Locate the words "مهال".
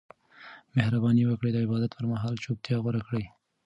2.11-2.33